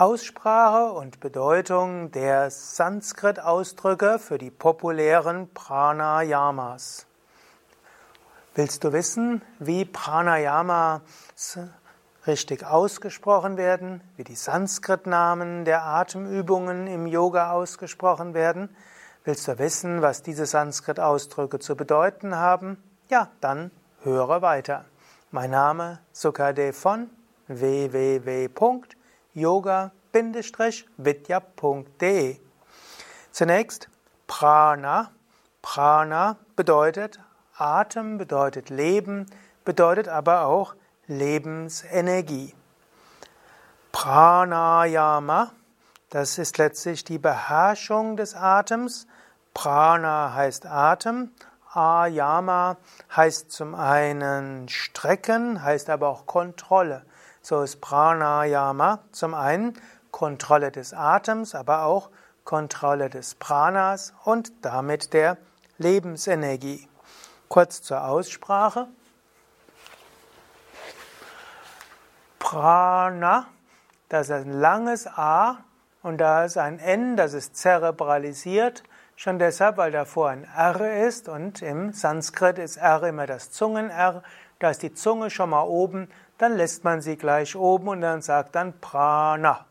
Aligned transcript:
Aussprache 0.00 0.94
und 0.94 1.20
Bedeutung 1.20 2.10
der 2.10 2.50
Sanskrit-Ausdrücke 2.50 4.18
für 4.18 4.38
die 4.38 4.50
populären 4.50 5.52
Pranayamas. 5.52 7.04
Willst 8.54 8.82
du 8.82 8.94
wissen, 8.94 9.42
wie 9.58 9.84
Pranayamas 9.84 11.02
richtig 12.26 12.64
ausgesprochen 12.64 13.58
werden, 13.58 14.00
wie 14.16 14.24
die 14.24 14.36
Sanskrit-Namen 14.36 15.66
der 15.66 15.82
Atemübungen 15.84 16.86
im 16.86 17.06
Yoga 17.06 17.50
ausgesprochen 17.52 18.32
werden? 18.32 18.74
Willst 19.24 19.46
du 19.48 19.58
wissen, 19.58 20.00
was 20.00 20.22
diese 20.22 20.46
Sanskrit-Ausdrücke 20.46 21.58
zu 21.58 21.76
bedeuten 21.76 22.36
haben? 22.36 22.82
Ja, 23.10 23.28
dann 23.42 23.70
höre 24.02 24.40
weiter. 24.40 24.86
Mein 25.30 25.50
Name 25.50 25.98
Sukadev 26.12 26.74
von 26.78 27.10
www.yoga-vidya.de 30.12 32.40
Zunächst 33.30 33.88
Prana. 34.26 35.12
Prana 35.62 36.36
bedeutet 36.56 37.20
Atem, 37.56 38.18
bedeutet 38.18 38.68
Leben, 38.70 39.26
bedeutet 39.64 40.08
aber 40.08 40.46
auch 40.46 40.74
Lebensenergie. 41.06 42.54
Pranayama, 43.92 45.52
das 46.08 46.38
ist 46.38 46.58
letztlich 46.58 47.04
die 47.04 47.18
Beherrschung 47.18 48.16
des 48.16 48.34
Atems. 48.34 49.06
Prana 49.52 50.32
heißt 50.34 50.66
Atem 50.66 51.30
Ayama 51.72 52.78
heißt 53.14 53.52
zum 53.52 53.76
einen 53.76 54.68
Strecken, 54.68 55.62
heißt 55.62 55.88
aber 55.88 56.08
auch 56.08 56.26
Kontrolle. 56.26 57.04
So 57.42 57.62
ist 57.62 57.80
Pranayama 57.80 58.98
zum 59.12 59.34
einen 59.34 59.74
Kontrolle 60.10 60.70
des 60.70 60.92
Atems, 60.92 61.54
aber 61.54 61.84
auch 61.84 62.10
Kontrolle 62.44 63.10
des 63.10 63.34
Pranas 63.34 64.12
und 64.24 64.52
damit 64.62 65.12
der 65.12 65.36
Lebensenergie. 65.78 66.88
Kurz 67.48 67.82
zur 67.82 68.04
Aussprache. 68.04 68.88
Prana, 72.38 73.46
das 74.08 74.28
ist 74.28 74.34
ein 74.34 74.52
langes 74.52 75.06
A 75.06 75.58
und 76.02 76.18
da 76.18 76.44
ist 76.44 76.58
ein 76.58 76.78
N, 76.78 77.16
das 77.16 77.34
ist 77.34 77.56
zerebralisiert. 77.56 78.82
Schon 79.14 79.38
deshalb, 79.38 79.76
weil 79.76 79.92
davor 79.92 80.30
ein 80.30 80.44
R 80.56 81.06
ist 81.06 81.28
und 81.28 81.62
im 81.62 81.92
Sanskrit 81.92 82.58
ist 82.58 82.78
R 82.78 83.02
immer 83.04 83.26
das 83.26 83.52
Zungen-R. 83.52 84.22
Da 84.58 84.70
ist 84.70 84.82
die 84.82 84.94
Zunge 84.94 85.30
schon 85.30 85.50
mal 85.50 85.62
oben, 85.62 86.08
dann 86.38 86.56
lässt 86.56 86.84
man 86.84 87.02
sie 87.02 87.16
gleich 87.16 87.54
oben 87.54 87.88
und 87.88 88.00
dann 88.00 88.22
sagt 88.22 88.54
dann 88.54 88.80
Prana. 88.80 89.66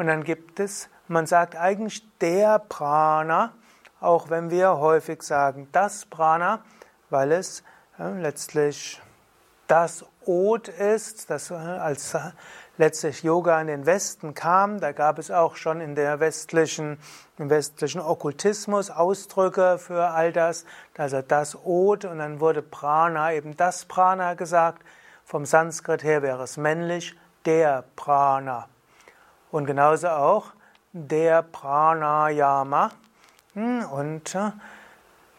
Und 0.00 0.06
dann 0.06 0.24
gibt 0.24 0.60
es, 0.60 0.88
man 1.08 1.26
sagt 1.26 1.56
eigentlich 1.56 2.02
der 2.20 2.58
Prana, 2.58 3.52
auch 4.00 4.30
wenn 4.30 4.50
wir 4.50 4.78
häufig 4.78 5.22
sagen 5.22 5.68
das 5.72 6.06
Prana, 6.06 6.64
weil 7.10 7.32
es 7.32 7.62
äh, 7.98 8.18
letztlich 8.18 8.98
das 9.66 10.06
Od 10.24 10.68
ist, 10.68 11.28
das 11.28 11.50
äh, 11.50 11.54
als 11.54 12.16
letztlich 12.78 13.22
Yoga 13.22 13.60
in 13.60 13.66
den 13.66 13.84
Westen 13.84 14.32
kam. 14.32 14.80
Da 14.80 14.92
gab 14.92 15.18
es 15.18 15.30
auch 15.30 15.56
schon 15.56 15.82
in 15.82 15.94
der 15.94 16.18
westlichen, 16.18 16.98
im 17.36 17.50
westlichen 17.50 18.00
Okkultismus 18.00 18.88
Ausdrücke 18.88 19.76
für 19.76 20.06
all 20.06 20.32
das. 20.32 20.64
Also 20.96 21.20
das 21.20 21.54
Od 21.62 22.06
und 22.06 22.20
dann 22.20 22.40
wurde 22.40 22.62
Prana 22.62 23.34
eben 23.34 23.54
das 23.54 23.84
Prana 23.84 24.32
gesagt. 24.32 24.82
Vom 25.26 25.44
Sanskrit 25.44 26.02
her 26.02 26.22
wäre 26.22 26.44
es 26.44 26.56
männlich, 26.56 27.18
der 27.44 27.84
Prana. 27.96 28.66
Und 29.50 29.66
genauso 29.66 30.08
auch 30.08 30.52
der 30.92 31.42
Pranayama 31.42 32.90
hm, 33.54 33.84
und 33.86 34.34
äh, 34.34 34.50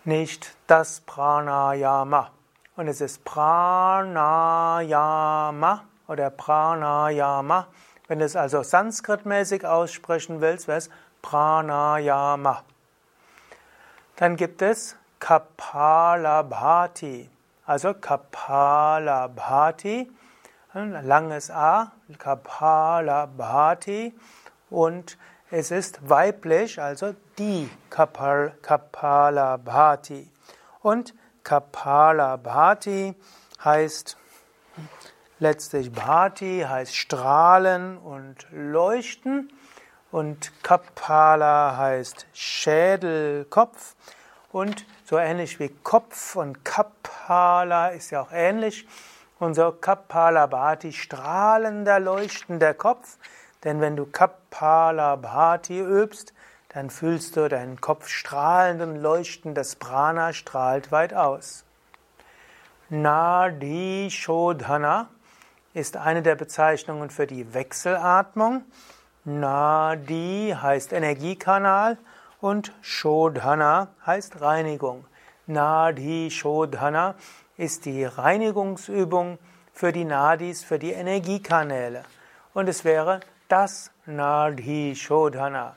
nicht 0.03 0.55
das 0.67 1.01
Pranayama. 1.01 2.31
Und 2.75 2.87
es 2.87 3.01
ist 3.01 3.25
Pranayama 3.25 5.83
oder 6.07 6.29
Pranayama. 6.29 7.65
Wenn 8.07 8.19
du 8.19 8.25
es 8.25 8.35
also 8.35 8.61
sanskritmäßig 8.63 9.65
aussprechen 9.65 10.41
willst, 10.41 10.67
wäre 10.67 10.77
es 10.79 10.89
Pranayama. 11.21 12.63
Dann 14.17 14.35
gibt 14.35 14.61
es 14.61 14.97
Kapalabhati. 15.19 17.29
Also 17.65 17.93
Kapalabhati, 17.93 20.11
langes 20.73 21.51
A, 21.51 21.91
Kapalabhati 22.17 24.13
und 24.69 25.17
es 25.49 25.71
ist 25.71 26.09
weiblich, 26.09 26.81
also 26.81 27.13
die 27.37 27.69
Kapal, 27.89 28.53
Kapalabhati. 28.61 30.29
Und 30.81 31.13
Kapalabhati 31.43 33.15
heißt 33.63 34.17
Letztlich 35.39 35.91
Bhati 35.91 36.63
heißt 36.69 36.95
strahlen 36.95 37.97
und 37.97 38.45
leuchten 38.51 39.51
und 40.11 40.51
Kapala 40.61 41.75
heißt 41.77 42.27
Schädel, 42.31 43.45
Kopf 43.49 43.95
und 44.51 44.85
so 45.03 45.17
ähnlich 45.17 45.59
wie 45.59 45.69
Kopf 45.69 46.35
und 46.35 46.63
Kapala 46.63 47.87
ist 47.87 48.11
ja 48.11 48.21
auch 48.21 48.31
ähnlich. 48.31 48.87
Und 49.41 49.55
so 49.55 49.71
Kapala 49.71 50.45
Bhati, 50.45 50.93
strahlender, 50.93 51.99
leuchtender 51.99 52.75
Kopf. 52.75 53.17
Denn 53.63 53.81
wenn 53.81 53.95
du 53.95 54.05
Kapala 54.05 55.15
Bhati 55.15 55.79
übst, 55.79 56.35
dann 56.69 56.91
fühlst 56.91 57.35
du 57.35 57.49
deinen 57.49 57.81
Kopf 57.81 58.07
strahlend 58.07 58.83
und 58.83 58.97
leuchtend. 58.97 59.57
Das 59.57 59.75
Prana 59.75 60.33
strahlt 60.33 60.91
weit 60.91 61.15
aus. 61.15 61.65
Nadi 62.89 64.09
Shodhana 64.11 65.07
ist 65.73 65.97
eine 65.97 66.21
der 66.21 66.35
Bezeichnungen 66.35 67.09
für 67.09 67.25
die 67.25 67.51
Wechselatmung. 67.51 68.63
Nadi 69.25 70.55
heißt 70.55 70.93
Energiekanal 70.93 71.97
und 72.41 72.73
Shodhana 72.81 73.87
heißt 74.05 74.39
Reinigung. 74.39 75.03
Nadi 75.47 76.29
Shodhana 76.29 77.15
ist 77.61 77.85
die 77.85 78.05
Reinigungsübung 78.05 79.37
für 79.71 79.91
die 79.91 80.03
Nadis, 80.03 80.63
für 80.63 80.79
die 80.79 80.93
Energiekanäle. 80.93 82.03
Und 82.55 82.67
es 82.67 82.83
wäre 82.83 83.19
das 83.49 83.91
Nadi 84.07 84.95
Shodhana. 84.95 85.75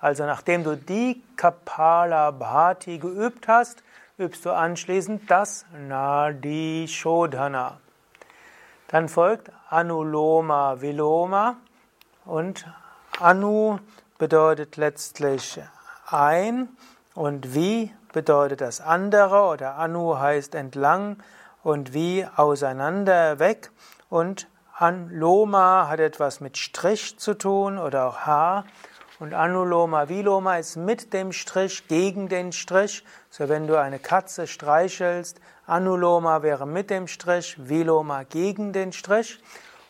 Also 0.00 0.24
nachdem 0.24 0.62
du 0.62 0.76
die 0.76 1.20
Kapala 1.36 2.30
Bhati 2.30 2.98
geübt 2.98 3.48
hast, 3.48 3.82
übst 4.18 4.46
du 4.46 4.52
anschließend 4.52 5.28
das 5.28 5.66
Nadi 5.88 6.86
Shodhana. 6.88 7.80
Dann 8.86 9.08
folgt 9.08 9.50
Anuloma 9.68 10.80
Viloma 10.80 11.56
und 12.24 12.68
Anu 13.18 13.80
bedeutet 14.16 14.76
letztlich 14.76 15.58
ein 16.06 16.68
und 17.14 17.52
wie 17.52 17.92
bedeutet 18.16 18.62
das 18.62 18.80
andere 18.80 19.42
oder 19.42 19.76
Anu 19.76 20.16
heißt 20.16 20.54
entlang 20.54 21.18
und 21.62 21.92
wie 21.92 22.26
auseinander 22.34 23.38
weg 23.38 23.70
und 24.08 24.48
Anloma 24.72 25.88
hat 25.90 26.00
etwas 26.00 26.40
mit 26.40 26.56
Strich 26.56 27.18
zu 27.18 27.34
tun 27.34 27.76
oder 27.76 28.06
auch 28.06 28.20
Haar 28.20 28.64
und 29.18 29.34
Anuloma 29.34 30.08
Viloma 30.08 30.56
ist 30.56 30.76
mit 30.76 31.12
dem 31.12 31.32
Strich 31.32 31.88
gegen 31.88 32.30
den 32.30 32.52
Strich. 32.52 33.04
So 33.28 33.50
wenn 33.50 33.66
du 33.66 33.78
eine 33.78 33.98
Katze 33.98 34.46
streichelst, 34.46 35.38
Anuloma 35.66 36.42
wäre 36.42 36.66
mit 36.66 36.88
dem 36.88 37.08
Strich, 37.08 37.56
Viloma 37.58 38.22
gegen 38.22 38.72
den 38.72 38.94
Strich. 38.94 39.38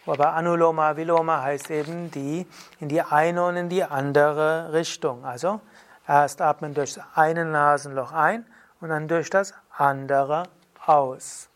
Aber 0.05 0.35
Anuloma 0.35 0.97
Viloma 0.97 1.43
heißt 1.43 1.71
eben 1.71 2.11
die 2.11 2.45
in 2.81 2.89
die 2.89 3.03
eine 3.03 3.45
und 3.45 3.57
in 3.57 3.69
die 3.69 3.85
andere 3.85 4.73
Richtung. 4.73 5.25
Also 5.25 5.61
erst 6.07 6.41
atmen 6.41 6.75
durch 6.75 6.95
das 6.95 7.05
eine 7.15 7.45
Nasenloch 7.45 8.13
ein 8.13 8.47
und 8.81 8.91
dann 8.91 9.09
durch 9.09 9.31
das 9.31 9.55
andere 9.77 10.45
aus. 10.85 11.49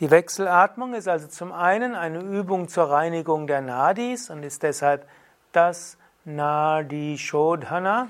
Die 0.00 0.10
Wechselatmung 0.10 0.94
ist 0.94 1.06
also 1.06 1.28
zum 1.28 1.52
einen 1.52 1.94
eine 1.94 2.20
Übung 2.20 2.68
zur 2.68 2.90
Reinigung 2.90 3.46
der 3.46 3.60
Nadis 3.60 4.30
und 4.30 4.42
ist 4.42 4.62
deshalb 4.62 5.06
das 5.52 5.96
Nadi 6.24 7.18
Shodhana 7.18 8.08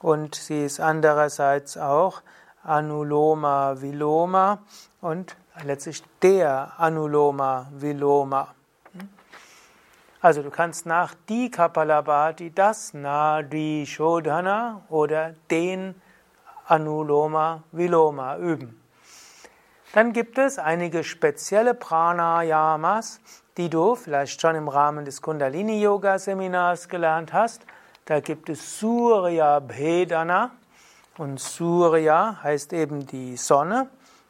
und 0.00 0.34
sie 0.34 0.64
ist 0.64 0.80
andererseits 0.80 1.78
auch 1.78 2.22
Anuloma 2.64 3.80
Viloma 3.80 4.58
und 5.00 5.36
letztlich 5.64 6.02
der 6.22 6.72
Anuloma 6.78 7.68
Viloma. 7.72 8.48
Also 10.22 10.40
du 10.44 10.50
kannst 10.50 10.86
nach 10.86 11.14
die 11.28 11.50
Kapalabhati 11.50 12.52
das 12.54 12.94
Nadi 12.94 13.84
Shodhana 13.88 14.82
oder 14.88 15.34
den 15.50 16.00
Anuloma 16.64 17.64
Viloma 17.72 18.36
üben. 18.36 18.80
Dann 19.92 20.12
gibt 20.12 20.38
es 20.38 20.60
einige 20.60 21.02
spezielle 21.02 21.74
Pranayamas, 21.74 23.20
die 23.56 23.68
du 23.68 23.96
vielleicht 23.96 24.40
schon 24.40 24.54
im 24.54 24.68
Rahmen 24.68 25.04
des 25.04 25.22
Kundalini-Yoga-Seminars 25.22 26.88
gelernt 26.88 27.32
hast. 27.32 27.62
Da 28.04 28.20
gibt 28.20 28.48
es 28.48 28.78
Surya 28.78 29.58
Bhedana 29.58 30.52
und 31.18 31.40
Surya 31.40 32.38
heißt 32.44 32.72
eben 32.74 33.08
die 33.08 33.36
Sonne 33.36 33.88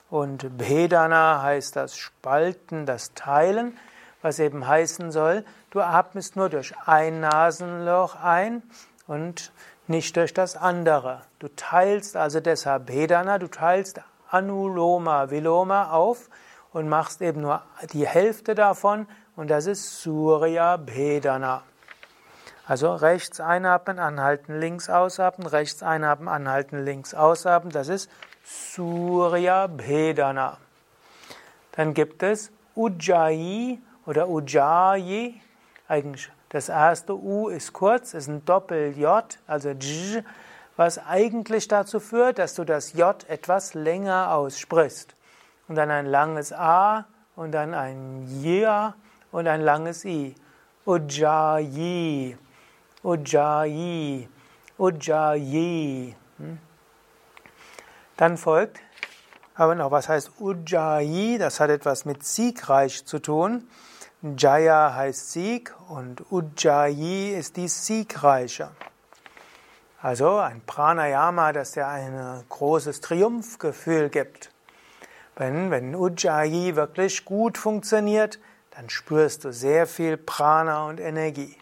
und 0.09 0.57
Bhedana 0.57 1.43
heißt 1.43 1.77
das 1.77 1.99
Spalten, 1.99 2.87
das 2.87 3.13
Teilen, 3.13 3.77
was 4.23 4.39
eben 4.39 4.67
heißen 4.67 5.13
soll, 5.13 5.45
du 5.71 5.81
atmest 5.81 6.37
nur 6.37 6.49
durch 6.49 6.75
ein 6.87 7.21
Nasenloch 7.21 8.17
ein 8.17 8.63
und 9.07 9.53
nicht 9.89 10.17
durch 10.17 10.33
das 10.33 10.57
andere. 10.57 11.23
Du 11.39 11.49
teilst 11.55 12.17
also 12.17 12.41
deshalb 12.41 12.87
Bhedana, 12.87 13.39
du 13.39 13.49
teilst 13.49 14.01
Anuloma 14.31 15.31
Viloma 15.31 15.91
auf 15.91 16.31
und 16.73 16.89
machst 16.89 17.21
eben 17.21 17.43
nur 17.43 17.63
die 17.93 18.07
Hälfte 18.07 18.55
davon 18.55 19.07
und 19.37 19.51
das 19.51 19.67
ist 19.67 20.01
Surya 20.01 20.77
Bhedana. 20.79 21.63
Also 22.67 22.95
rechts 22.95 23.41
einatmen, 23.41 23.99
anhalten, 23.99 24.59
links 24.59 24.89
ausatmen, 24.89 25.47
rechts 25.47 25.83
einatmen, 25.83 26.29
anhalten, 26.29 26.85
links 26.85 27.13
ausatmen. 27.13 27.73
Das 27.73 27.89
ist 27.89 28.09
Surya 28.45 29.67
Bhedana. 29.67 30.59
Dann 31.73 31.93
gibt 31.93 32.23
es 32.23 32.53
Ujjayi 32.77 33.83
oder 34.07 34.29
Ujjayi. 34.29 35.41
Eigentlich 35.89 36.31
das 36.49 36.69
erste 36.69 37.15
U 37.15 37.49
ist 37.49 37.73
kurz, 37.73 38.15
ist 38.15 38.29
ein 38.29 38.45
Doppel-J, 38.45 39.39
also 39.47 39.71
J, 39.71 40.25
was 40.77 40.99
eigentlich 40.99 41.69
dazu 41.69 42.01
führt, 42.01 42.39
dass 42.39 42.55
du 42.55 42.65
das 42.65 42.93
J 42.93 43.25
etwas 43.29 43.75
länger 43.75 44.35
aussprichst. 44.35 45.15
Und 45.69 45.77
dann 45.77 45.91
ein 45.91 46.07
langes 46.07 46.53
A 46.53 47.07
und 47.37 47.53
dann 47.53 47.75
ein 47.75 48.27
Ja 48.43 48.95
und 49.31 49.49
ein 49.49 49.61
langes 49.61 50.05
I. 50.05 50.35
Ujjayi. 50.85 52.37
Ujjayi, 53.03 54.29
Ujjayi. 54.79 56.15
Hm? 56.39 56.59
Dann 58.17 58.37
folgt 58.37 58.81
aber 59.55 59.75
noch, 59.75 59.91
was 59.91 60.09
heißt 60.09 60.33
Ujjayi? 60.41 61.39
Das 61.39 61.61
hat 61.61 61.71
etwas 61.71 62.05
mit 62.05 62.25
siegreich 62.25 63.05
zu 63.05 63.19
tun. 63.19 63.69
Jaya 64.25 64.95
heißt 64.95 65.33
Sieg 65.33 65.75
und 65.89 66.31
Ujjayi 66.31 67.35
ist 67.35 67.57
die 67.57 67.67
siegreiche. 67.67 68.71
Also 70.01 70.37
ein 70.37 70.61
Pranayama, 70.65 71.53
das 71.53 71.73
dir 71.73 71.89
ein 71.89 72.45
großes 72.49 73.01
Triumphgefühl 73.01 74.11
gibt. 74.11 74.53
Wenn, 75.35 75.73
wenn 75.73 75.97
Ujjayi 75.97 76.77
wirklich 76.77 77.25
gut 77.25 77.59
funktioniert, 77.59 78.39
dann 78.71 78.89
spürst 78.91 79.45
du 79.45 79.53
sehr 79.53 79.89
viel 79.89 80.17
Prana 80.17 80.87
und 80.87 81.01
Energie. 81.01 81.57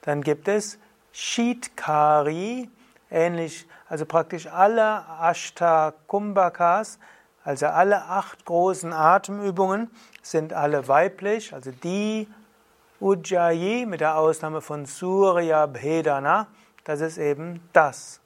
Dann 0.00 0.22
gibt 0.22 0.48
es 0.48 0.78
Shitkari, 1.12 2.70
ähnlich, 3.10 3.68
also 3.90 4.06
praktisch 4.06 4.46
alle 4.46 5.04
Ashta 5.20 5.92
Kumbhakas, 6.06 6.98
also 7.44 7.66
alle 7.66 8.04
acht 8.04 8.44
großen 8.44 8.92
Atemübungen 8.92 9.90
sind 10.22 10.52
alle 10.52 10.88
weiblich, 10.88 11.54
also 11.54 11.70
die 11.70 12.28
Ujjayi 13.00 13.86
mit 13.86 14.00
der 14.00 14.16
Ausnahme 14.16 14.60
von 14.60 14.84
Surya 14.84 15.66
Bhedana, 15.66 16.48
das 16.84 17.00
ist 17.00 17.18
eben 17.18 17.66
das. 17.72 18.20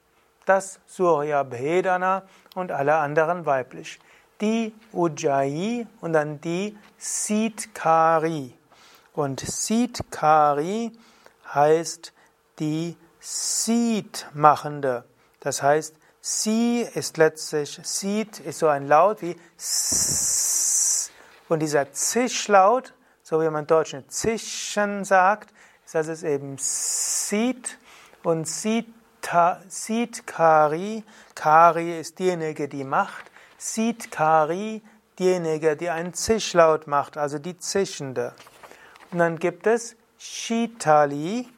Das 0.46 0.81
Surya 0.87 1.43
Bhedana 1.44 2.22
und 2.55 2.72
alle 2.72 2.96
anderen 2.96 3.46
weiblich. 3.46 4.00
Die 4.40 4.75
Ujjayi 4.93 5.87
und 6.00 6.12
dann 6.12 6.40
die 6.40 6.76
Sitkari. 6.99 8.52
Und 9.14 9.40
Sitkari 9.40 10.90
heißt 11.55 12.12
die 12.58 12.96
Seed-machende. 13.20 15.05
Das 15.40 15.62
heißt, 15.62 15.94
sie 16.26 16.81
ist 16.81 17.19
letztlich, 17.19 17.79
Seed 17.82 18.41
ist 18.41 18.61
so 18.61 18.69
ein 18.69 18.88
Laut 18.88 19.21
wie 19.21 19.37
S. 19.59 21.11
Und 21.50 21.61
dieser 21.61 21.93
Zischlaut, 21.93 22.94
so 23.23 23.43
wie 23.43 23.50
man 23.50 23.65
im 23.65 23.67
Deutschen 23.67 24.09
Zischen 24.09 25.05
sagt, 25.05 25.53
ist 25.85 25.94
das 25.94 26.09
ist 26.09 26.23
eben 26.23 26.56
Seed 26.59 27.79
und 28.23 28.49
Seed 28.49 28.87
Kari. 30.26 31.05
Kari 31.35 32.00
ist 32.00 32.19
diejenige, 32.19 32.69
die 32.69 32.85
macht. 32.85 33.31
Seed 33.59 34.11
Kari, 34.11 34.81
diejenige, 35.19 35.76
die 35.76 35.91
einen 35.91 36.15
Zischlaut 36.15 36.87
macht, 36.87 37.19
also 37.19 37.38
die 37.38 37.59
Zischende. 37.59 38.32
Und 39.11 39.19
dann 39.19 39.38
gibt 39.38 39.67
es 39.67 39.94
Shitali 40.17 41.50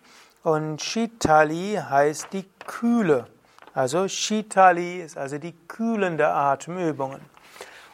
und 0.42 0.82
Shitali 0.82 1.80
heißt 1.88 2.32
die 2.32 2.46
Kühle. 2.66 3.28
Also 3.76 4.08
Shitali 4.08 5.02
ist 5.02 5.18
also 5.18 5.36
die 5.36 5.54
kühlende 5.68 6.28
Atemübungen. 6.28 7.20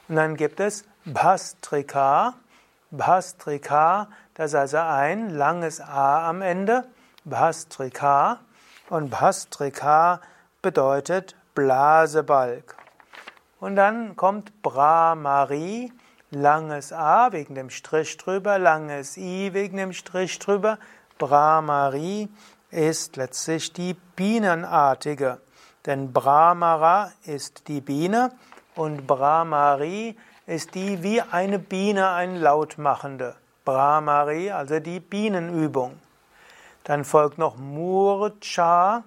Und 0.06 0.14
dann 0.14 0.36
gibt 0.36 0.60
es 0.60 0.84
Bhastrika. 1.04 2.34
Bhastrika, 2.92 4.06
das 4.34 4.52
ist 4.52 4.54
also 4.54 4.76
ein 4.76 5.30
langes 5.30 5.80
A 5.80 6.28
am 6.28 6.40
Ende. 6.40 6.84
Bhastrika. 7.24 8.38
Und 8.90 9.10
Bhastrika 9.10 10.20
bedeutet 10.62 11.34
Blasebalg. 11.56 12.76
Und 13.58 13.74
dann 13.74 14.14
kommt 14.14 14.62
Brahmari 14.62 15.92
langes 16.30 16.92
A 16.92 17.32
wegen 17.32 17.56
dem 17.56 17.70
Strich 17.70 18.16
drüber, 18.18 18.60
langes 18.60 19.16
I 19.16 19.52
wegen 19.52 19.78
dem 19.78 19.92
Strich 19.92 20.38
drüber. 20.38 20.78
Brahmari 21.18 22.28
ist 22.70 23.16
letztlich 23.16 23.72
die 23.72 23.94
Bienenartige. 24.14 25.40
Denn 25.86 26.12
Brahmara 26.12 27.12
ist 27.24 27.68
die 27.68 27.80
Biene 27.80 28.32
und 28.76 29.06
Brahmari 29.06 30.16
ist 30.46 30.74
die 30.74 31.02
wie 31.02 31.20
eine 31.20 31.58
Biene 31.58 32.10
ein 32.10 32.36
Laut 32.36 32.78
machende. 32.78 33.36
Brahmari, 33.64 34.50
also 34.50 34.80
die 34.80 35.00
Bienenübung. 35.00 35.98
Dann 36.84 37.04
folgt 37.04 37.38
noch 37.38 37.56
Murcha, 37.56 39.04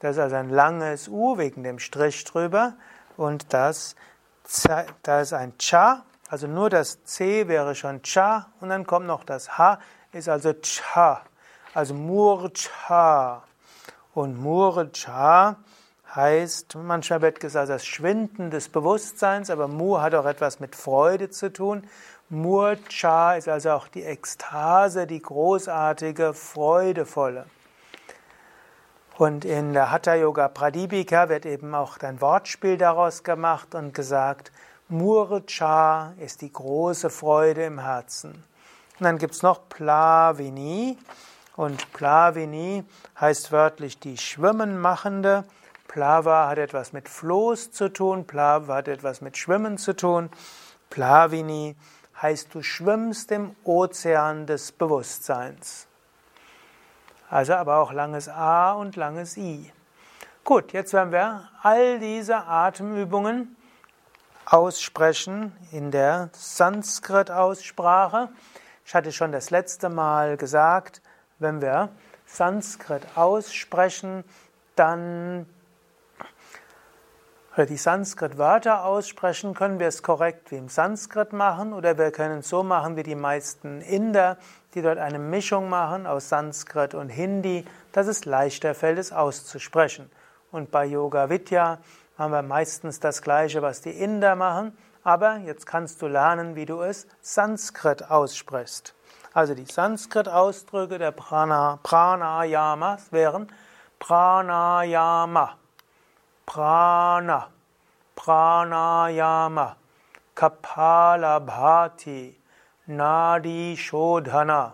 das 0.00 0.16
ist 0.16 0.22
also 0.22 0.36
ein 0.36 0.50
langes 0.50 1.08
U 1.08 1.38
wegen 1.38 1.62
dem 1.62 1.78
Strich 1.78 2.24
drüber. 2.24 2.74
Und 3.16 3.52
das, 3.52 3.94
das 5.02 5.28
ist 5.28 5.32
ein 5.32 5.56
Cha, 5.58 6.04
also 6.28 6.46
nur 6.46 6.70
das 6.70 7.04
C 7.04 7.46
wäre 7.48 7.74
schon 7.74 8.02
Cha 8.02 8.48
und 8.60 8.70
dann 8.70 8.86
kommt 8.86 9.06
noch 9.06 9.24
das 9.24 9.56
H, 9.56 9.78
ist 10.12 10.28
also 10.28 10.52
Cha, 10.54 11.22
also 11.72 11.94
Murcha. 11.94 13.44
Und 14.14 14.40
Murcha 14.40 15.56
heißt, 16.14 16.76
manchmal 16.76 17.22
wird 17.22 17.40
gesagt, 17.40 17.68
das 17.70 17.86
Schwinden 17.86 18.50
des 18.50 18.68
Bewusstseins, 18.68 19.50
aber 19.50 19.68
Mur 19.68 20.02
hat 20.02 20.14
auch 20.14 20.26
etwas 20.26 20.60
mit 20.60 20.76
Freude 20.76 21.30
zu 21.30 21.52
tun. 21.52 21.82
Murcha 22.28 23.34
ist 23.34 23.48
also 23.48 23.72
auch 23.72 23.88
die 23.88 24.02
Ekstase, 24.02 25.06
die 25.06 25.20
großartige, 25.20 26.34
freudevolle. 26.34 27.46
Und 29.16 29.44
in 29.44 29.72
der 29.72 29.92
Hatha 29.92 30.14
Yoga 30.14 30.48
Pradipika 30.48 31.28
wird 31.28 31.46
eben 31.46 31.74
auch 31.74 31.98
ein 31.98 32.20
Wortspiel 32.20 32.76
daraus 32.76 33.22
gemacht 33.22 33.74
und 33.74 33.94
gesagt, 33.94 34.50
Murcha 34.88 36.14
ist 36.18 36.40
die 36.40 36.52
große 36.52 37.10
Freude 37.10 37.64
im 37.64 37.78
Herzen. 37.78 38.32
Und 38.98 39.04
dann 39.04 39.18
gibt 39.18 39.34
es 39.34 39.42
noch 39.42 39.68
Plavini. 39.68 40.98
Und 41.56 41.92
Plavini 41.92 42.84
heißt 43.20 43.52
wörtlich 43.52 44.00
die 44.00 44.18
Schwimmenmachende. 44.18 45.44
Plava 45.94 46.48
hat 46.48 46.58
etwas 46.58 46.92
mit 46.92 47.08
Floß 47.08 47.70
zu 47.70 47.88
tun, 47.88 48.26
Plava 48.26 48.74
hat 48.74 48.88
etwas 48.88 49.20
mit 49.20 49.38
Schwimmen 49.38 49.78
zu 49.78 49.94
tun. 49.94 50.28
Plavini 50.90 51.76
heißt, 52.20 52.52
du 52.52 52.64
schwimmst 52.64 53.30
im 53.30 53.54
Ozean 53.62 54.44
des 54.44 54.72
Bewusstseins. 54.72 55.86
Also 57.30 57.54
aber 57.54 57.76
auch 57.76 57.92
langes 57.92 58.28
A 58.28 58.72
und 58.72 58.96
langes 58.96 59.36
I. 59.36 59.70
Gut, 60.42 60.72
jetzt 60.72 60.92
werden 60.94 61.12
wir 61.12 61.48
all 61.62 62.00
diese 62.00 62.38
Atemübungen 62.38 63.54
aussprechen 64.46 65.52
in 65.70 65.92
der 65.92 66.28
Sanskrit-Aussprache. 66.32 68.30
Ich 68.84 68.96
hatte 68.96 69.12
schon 69.12 69.30
das 69.30 69.50
letzte 69.50 69.90
Mal 69.90 70.38
gesagt, 70.38 71.02
wenn 71.38 71.62
wir 71.62 71.90
Sanskrit 72.26 73.06
aussprechen, 73.14 74.24
dann 74.74 75.46
oder 77.54 77.66
die 77.66 77.76
Sanskrit-Wörter 77.76 78.84
aussprechen, 78.84 79.54
können 79.54 79.78
wir 79.78 79.86
es 79.86 80.02
korrekt 80.02 80.50
wie 80.50 80.56
im 80.56 80.68
Sanskrit 80.68 81.32
machen 81.32 81.72
oder 81.72 81.96
wir 81.98 82.10
können 82.10 82.40
es 82.40 82.48
so 82.48 82.62
machen 82.62 82.96
wie 82.96 83.04
die 83.04 83.14
meisten 83.14 83.80
Inder, 83.80 84.38
die 84.74 84.82
dort 84.82 84.98
eine 84.98 85.20
Mischung 85.20 85.68
machen 85.68 86.06
aus 86.06 86.28
Sanskrit 86.28 86.94
und 86.94 87.10
Hindi, 87.10 87.64
dass 87.92 88.08
es 88.08 88.24
leichter 88.24 88.74
fällt, 88.74 88.98
es 88.98 89.12
auszusprechen. 89.12 90.10
Und 90.50 90.72
bei 90.72 90.84
Yoga 90.84 91.30
Vidya 91.30 91.78
haben 92.18 92.32
wir 92.32 92.42
meistens 92.42 92.98
das 92.98 93.22
Gleiche, 93.22 93.62
was 93.62 93.80
die 93.80 93.90
Inder 93.90 94.34
machen, 94.34 94.76
aber 95.04 95.36
jetzt 95.38 95.66
kannst 95.66 96.02
du 96.02 96.08
lernen, 96.08 96.56
wie 96.56 96.66
du 96.66 96.82
es 96.82 97.06
Sanskrit 97.20 98.10
aussprichst. 98.10 98.94
Also 99.32 99.54
die 99.54 99.64
Sanskrit-Ausdrücke 99.64 100.98
der 100.98 101.10
Prana, 101.12 101.78
Pranayamas 101.82 103.12
wären 103.12 103.48
Pranayama, 103.98 105.56
Prana, 106.46 107.48
Pranayama, 108.16 109.74
Kapalabhati, 110.36 112.32
Nadi 112.88 113.74
Shodhana, 113.76 114.72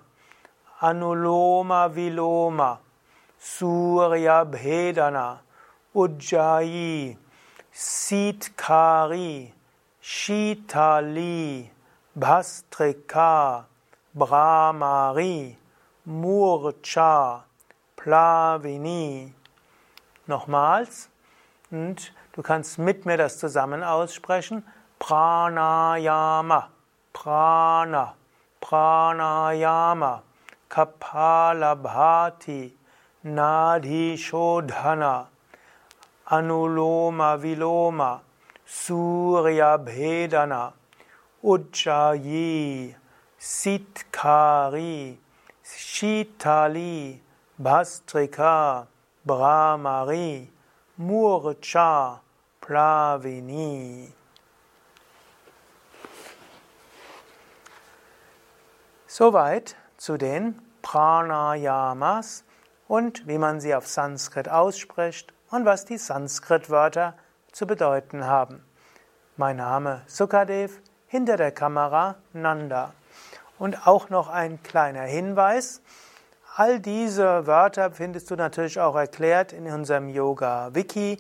Anuloma 0.83 1.89
Viloma, 1.93 2.79
Surya 3.39 4.45
Bhedana, 4.51 5.39
Ujjayi, 5.95 7.17
Sitkari, 7.75 9.53
Shitali, 10.03 11.69
Bhastrika, 12.19 13.65
Brahmari, 14.17 15.55
Murcha, 16.09 17.43
Plavini. 17.97 19.33
Nochmals. 20.29 21.10
Und 21.71 22.13
du 22.33 22.43
kannst 22.43 22.79
mit 22.79 23.07
mir 23.07 23.17
das 23.17 23.39
zusammen 23.39 23.85
aussprechen. 23.85 24.65
Pranayama, 24.99 26.69
Prana, 27.13 28.15
Pranayama, 28.61 30.23
Kapalabhati, 30.69 32.73
Nadi 33.25 34.19
Shodhana, 34.19 35.27
Anuloma 36.27 37.41
Viloma, 37.41 38.21
Surya 38.67 39.79
Bhedana, 39.79 40.73
Ujjayi, 41.43 42.95
Sitkari, 43.39 45.17
Shitali, 45.65 47.21
Bhastrika, 47.61 48.87
Brahmari, 49.25 50.49
Murcha, 51.01 52.21
Plavini. 52.61 54.13
Soweit 59.07 59.77
zu 59.97 60.19
den 60.19 60.61
Pranayamas 60.83 62.45
und 62.87 63.27
wie 63.27 63.39
man 63.39 63.63
sie 63.63 63.75
auf 63.75 63.87
Sanskrit 63.87 64.51
ausspricht 64.51 65.33
und 65.51 65.65
was 65.65 65.87
die 65.87 65.97
Sanskrit-Wörter 65.97 67.15
zu 67.51 67.67
bedeuten 67.67 68.27
haben. 68.27 68.63
Mein 69.39 69.57
Name 69.57 70.03
Sukadev, 70.07 70.83
hinter 71.07 71.39
der 71.39 71.53
Kamera 71.53 72.17
Nanda. 72.35 72.93
Und 73.59 73.87
auch 73.87 74.11
noch 74.11 74.29
ein 74.29 74.63
kleiner 74.63 75.05
Hinweis. 75.05 75.81
All 76.57 76.81
diese 76.81 77.47
Wörter 77.47 77.93
findest 77.93 78.29
du 78.31 78.35
natürlich 78.35 78.81
auch 78.81 78.97
erklärt 78.97 79.53
in 79.53 79.71
unserem 79.71 80.09
Yoga-Wiki. 80.09 81.19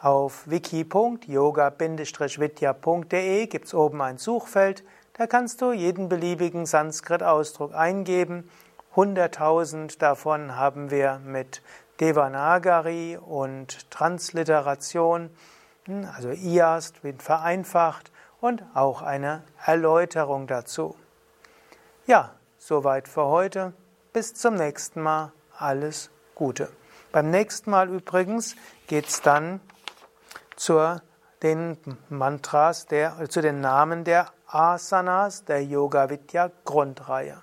Auf 0.00 0.50
wiki.yoga-vidya.de 0.50 3.46
gibt 3.46 3.66
es 3.66 3.74
oben 3.74 4.02
ein 4.02 4.18
Suchfeld. 4.18 4.82
Da 5.14 5.28
kannst 5.28 5.62
du 5.62 5.70
jeden 5.72 6.08
beliebigen 6.08 6.66
Sanskrit-Ausdruck 6.66 7.74
eingeben. 7.74 8.50
100.000 8.96 10.00
davon 10.00 10.56
haben 10.56 10.90
wir 10.90 11.20
mit 11.24 11.62
Devanagari 12.00 13.18
und 13.24 13.88
Transliteration, 13.90 15.30
hm, 15.84 16.08
also 16.14 16.30
IAST 16.30 17.04
wird 17.04 17.22
vereinfacht 17.22 18.10
und 18.40 18.64
auch 18.74 19.02
eine 19.02 19.44
Erläuterung 19.64 20.48
dazu. 20.48 20.96
Ja, 22.06 22.32
soweit 22.58 23.06
für 23.06 23.26
heute. 23.26 23.72
Bis 24.16 24.32
zum 24.32 24.54
nächsten 24.54 25.02
Mal. 25.02 25.30
Alles 25.58 26.08
Gute. 26.34 26.70
Beim 27.12 27.30
nächsten 27.30 27.70
Mal 27.70 27.90
übrigens 27.90 28.56
geht 28.86 29.08
es 29.08 29.20
dann 29.20 29.60
zu 30.56 31.02
den 31.42 31.76
Mantras, 32.08 32.86
der, 32.86 33.28
zu 33.28 33.42
den 33.42 33.60
Namen 33.60 34.04
der 34.04 34.32
Asanas 34.46 35.44
der 35.44 35.62
Yoga 35.62 36.08
Vidya 36.08 36.50
Grundreihe. 36.64 37.42